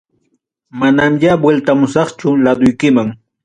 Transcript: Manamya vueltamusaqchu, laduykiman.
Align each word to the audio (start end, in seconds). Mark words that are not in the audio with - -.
Manamya 0.83 1.33
vueltamusaqchu, 1.45 2.27
laduykiman. 2.49 3.09